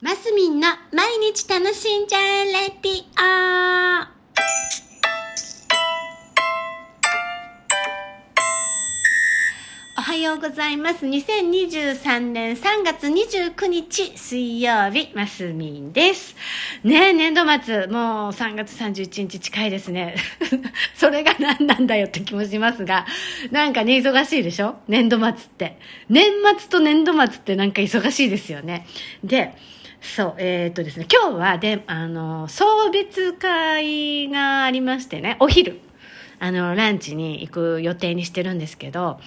[0.00, 4.08] マスミンの毎日楽しんじゃえレディオ
[9.98, 11.04] おはようございます。
[11.04, 16.36] 2023年3月29日水曜日、マスミンです。
[16.84, 20.14] ねえ、年度末、もう3月31日近いですね。
[20.94, 23.04] それが何なんだよって気もしますが、
[23.50, 24.76] なんかね、忙しいでしょ？
[24.86, 25.78] 年度末って。
[26.08, 28.86] 年末と年度末ってなんか忙しいですよね。
[29.24, 29.54] で、
[30.00, 35.80] そう、えーっとですね、今日はで、あの、送別会がありましてね、お昼。
[36.40, 39.18] あの、ランチに行く予定にしてるんですけど、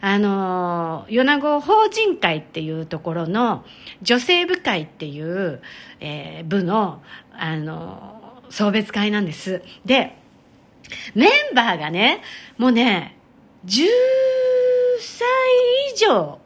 [0.00, 3.64] あの、米子法人会っていうところの
[4.02, 5.60] 女性部会っていう、
[5.98, 7.02] えー部の、
[7.32, 9.62] あの、送別会なんです。
[9.84, 10.16] で、
[11.14, 12.22] メンバーがね、
[12.56, 13.16] もうね、
[13.66, 13.86] 10
[15.00, 15.26] 歳
[15.92, 16.38] 以上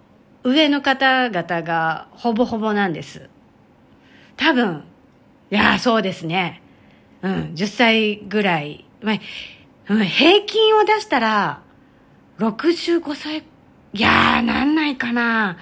[0.43, 3.29] 上の方々がほぼほぼなんです。
[4.37, 4.85] 多分、
[5.51, 6.63] いや、そうですね。
[7.23, 8.85] うん、10歳ぐらい。
[9.03, 9.15] まあ、
[9.89, 11.63] うん平均を出したら、
[12.39, 15.57] 65歳、いやー、なんないかな。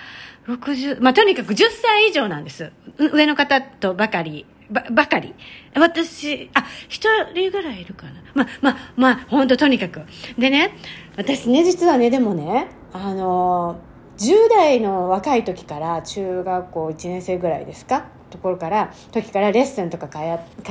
[0.46, 2.72] 60、まあ、とにかく10歳以上なんです。
[2.98, 5.34] 上の方とばかり、ば、ばかり。
[5.74, 8.12] 私、あ、一人ぐらいいるかな。
[8.34, 10.00] まあ、まあ、まあ、ほんととにかく。
[10.38, 10.76] でね、
[11.16, 20.18] 私ね、実はね、でもね、あのー、10代の若い時から中学校1年生ぐらいですかところから時からレッスンとか通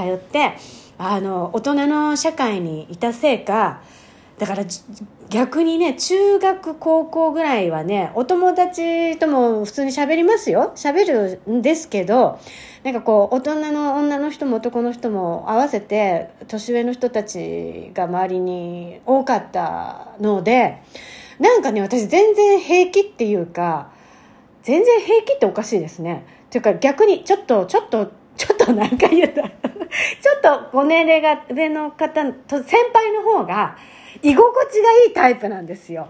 [0.01, 0.57] って
[0.97, 3.81] あの大人の社会にいたせいか
[4.37, 4.63] だから
[5.29, 10.71] 逆にね中学高校ぐらいはねお友達とも普通に喋りますよ。
[10.75, 12.39] 喋るんですけど
[12.83, 20.81] なんかこう大人の女の人も男の人も合わせて年上の人たちが周りに多かったので
[21.39, 23.91] なんかね私全然平気っていうか
[24.63, 26.25] 全然平気っておかしいですね。
[26.49, 33.75] というか逆にちょっとちょっとちょっと何回言った ちょっとご年齢が上の方と先輩の方が
[34.21, 36.07] 居心地がいいタイプなんですよ。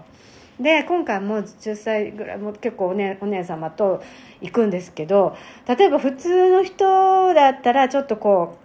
[0.60, 4.02] で今回もう10歳ぐらいも結構お,、ね、お姉様と
[4.40, 5.34] 行くんですけど
[5.66, 8.58] 例えば普通の人だったらちょっとこ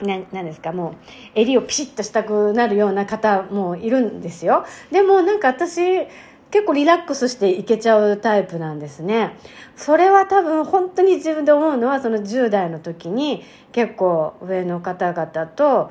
[0.00, 0.94] うななんですかもう
[1.34, 4.64] 襟をピシッとしたくなるような方もいるんですよ。
[4.90, 6.06] でもなんか私
[6.52, 9.38] 結構リラックスしていけちゃうタイプなんですね。
[9.74, 13.42] それは多分本当に自分で思うのはその10代の時に
[13.72, 15.90] 結構上の方々と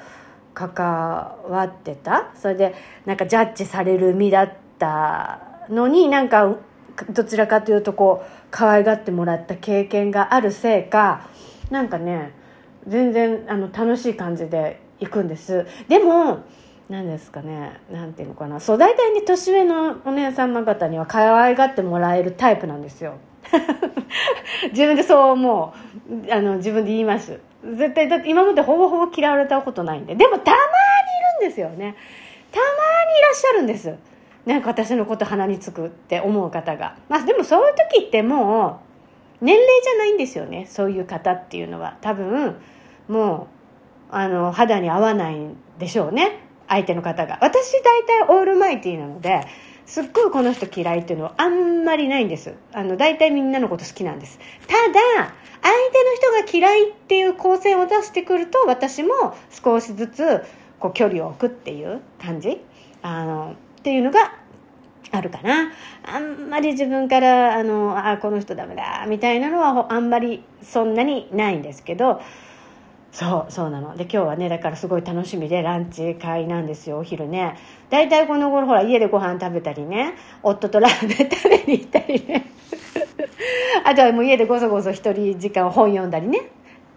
[0.54, 0.86] 関
[1.50, 2.32] わってた。
[2.36, 6.56] それでなんかジャッジされる身だったのになんか
[7.10, 11.28] どちらかというとこう可愛がってもらった経験があるせいか
[11.72, 12.34] なんかね
[12.88, 15.66] 全然あの楽しい感じで行くんです。
[15.88, 16.44] でも
[16.92, 18.60] 何ですかねなんていうのかな。
[18.60, 23.14] そう大体ね年上のお姉様方には可愛がってもらえるタイプなんですよ。
[24.72, 25.74] 自分でそう思
[26.28, 26.32] う。
[26.34, 27.40] あの自分で言います。
[27.64, 30.16] 絶対だって今までほぼほぼ嫌われたことないんで。
[30.16, 30.64] でもたまに
[31.40, 31.96] いるんですよね。
[32.52, 33.96] たまにいらっしゃるんです。
[34.46, 36.98] なんか私のこと鼻につくって思う方が。
[37.08, 38.82] まあでもそういう時っても
[39.42, 40.66] う年齢じゃないんですよね。
[40.70, 41.96] そういう方っていうのは。
[42.02, 42.58] 多分
[43.08, 43.48] も
[44.12, 46.51] うあの肌に合わないんでしょうね。
[46.72, 47.38] 相手の方が。
[47.42, 49.46] 私大体オールマイティーなので
[49.86, 52.54] すっごいこの人嫌いっていうのはあんまりないんです。
[52.72, 54.40] あの大体みんなのこと好きなんです。
[54.66, 60.44] ただ相手の人が嫌いっていう光線を出してくると私も少しずつ
[60.80, 62.62] こう距離を置くっていう感じ？
[63.02, 64.34] あのっていうのが
[65.12, 65.74] あるかな。
[66.04, 72.22] あんまり自分からあのあこの人ダメだみたいなのはあんまりそんなにないんですけど
[73.12, 73.96] そうそうなの。
[73.98, 77.58] で今日はねだからすごい楽しみでランチ会なんですよお昼ね。
[77.90, 80.14] 大体この頃ほら家でご飯食べたりね。
[80.42, 82.46] 夫とラーメン食べに行ったりね。
[83.84, 86.40] あとはもう家でごそごそ一人時間本読んだりね。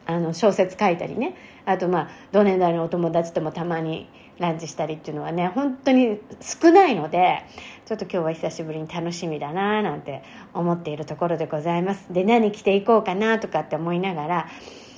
[0.06, 1.34] あの小説書いたりね。
[1.64, 4.08] あとまあ同年代のお友達ともたまに
[4.38, 7.44] ランチしたりっていうのはね本当に少ないので
[7.86, 12.12] ちょっと今日は久しぶりに楽しみだななんて思っているところでございます。
[12.12, 14.46] で何着ていこうかなとかって思いながら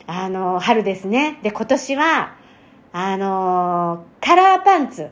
[0.06, 1.38] あの春ですね。
[1.42, 2.36] で今年は
[2.92, 5.08] あのカラーパンツ。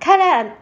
[0.00, 0.52] カラー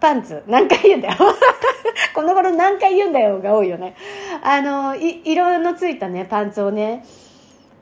[0.00, 0.42] パンツ。
[0.46, 1.16] 何回言うんだよ。
[2.14, 3.94] この頃何回言うんだよが多いよね。
[4.42, 7.04] あのい色のついたねパンツをね。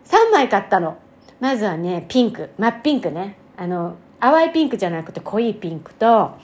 [0.04, 0.96] 3枚買ったの。
[1.40, 2.50] まずはねピンク。
[2.56, 3.36] 真っピンクね。
[3.56, 6.36] あの淡いピンクじゃなくて濃いピンクと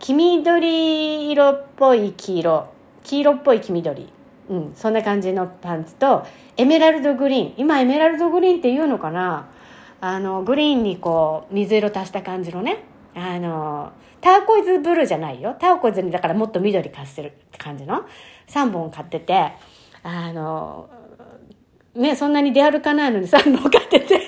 [0.00, 2.66] 黄緑色っぽい黄色。
[3.04, 4.12] 黄色っぽい黄緑。
[4.48, 7.54] うんそんな感じのパンツとエメラルドグリーン。
[7.56, 9.48] 今エメラルドグリーンっていうのかな？
[10.00, 12.84] あのグリーンにこう水色足した感じのね。
[13.14, 15.56] あのターコイズブルーじゃないよ。
[15.58, 18.04] ターコイズにだからもっと緑足してるって感じの。
[18.48, 19.52] 3本買ってて
[20.02, 20.88] あの
[21.94, 24.20] ね、そんなに出歩かないのに3本買ってて。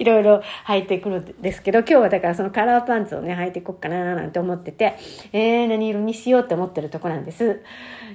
[0.00, 4.96] いろいろ履いてくるんですけど、今日はだからそのカラーパンツをね、履いていこうかななんて思ってて、
[5.32, 7.60] えー、何色にしようって思ってるとこなんです。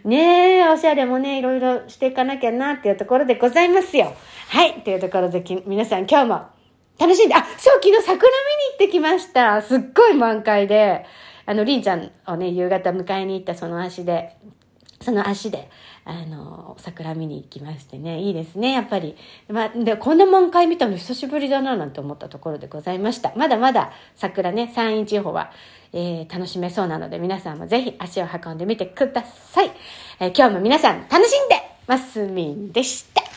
[0.03, 4.13] ねえ、おしゃれもね、いろいろしていかなきゃなっていうところでございますよ。
[4.49, 6.41] はい、というところで皆さん今日も
[6.99, 8.29] 楽しんで、あ、そう、昨日桜見に行
[8.73, 9.61] ってきました。
[9.61, 11.05] すっごい満開で、
[11.45, 14.37] あの、りんちゃんをね、夕方迎えに行ったその足で、
[15.05, 15.69] その足で、
[16.03, 19.15] あの、桜見に行きましてね、いいですね、やっぱり。
[19.47, 23.31] まあ、で、こんな満開見たの久しぶりだな、なんて思ったところでございました。
[23.35, 25.51] まだまだ桜ね、山陰地方は、
[25.93, 29.71] えー、楽しめそうなので、皆さんもぜひ足を運んでみてください。
[30.19, 31.55] えー、今日も皆さん楽しんで
[31.85, 33.34] ますみんでした。